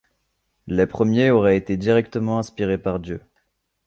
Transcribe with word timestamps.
Les 0.65 0.87
premiers 0.87 1.29
auraient 1.29 1.57
été 1.57 1.77
directement 1.77 2.39
inspirés 2.39 2.79
par 2.79 2.99
Dieu. 2.99 3.21